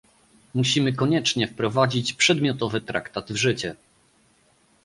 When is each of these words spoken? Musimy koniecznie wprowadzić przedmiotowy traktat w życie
Musimy 0.53 0.93
koniecznie 0.93 1.47
wprowadzić 1.47 2.13
przedmiotowy 2.13 2.81
traktat 2.81 3.31
w 3.31 3.35
życie 3.35 3.75